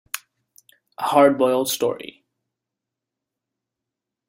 [0.97, 2.23] A Hardboiled Story.